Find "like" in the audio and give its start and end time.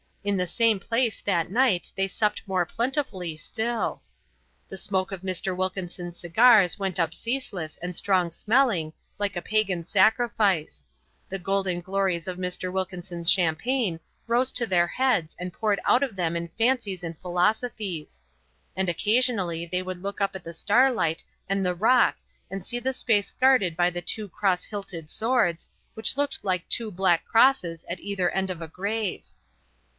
9.19-9.35, 26.43-26.67